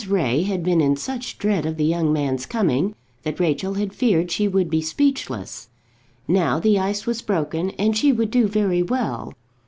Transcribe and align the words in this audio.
Ray 0.09 0.41
had 0.41 0.63
been 0.63 0.81
in 0.81 0.95
such 0.95 1.37
dread 1.37 1.63
of 1.63 1.77
the 1.77 1.85
young 1.85 2.11
man's 2.11 2.47
coming, 2.47 2.95
that 3.21 3.39
Rachel 3.39 3.75
had 3.75 3.93
feared 3.93 4.31
she 4.31 4.47
would 4.47 4.67
be 4.67 4.81
speechless. 4.81 5.69
Now 6.27 6.59
the 6.59 6.79
ice 6.79 7.05
was 7.05 7.21
broken, 7.21 7.69
and 7.77 7.95
she 7.95 8.11
would 8.11 8.31
do 8.31 8.47
very 8.47 8.81
well. 8.81 9.35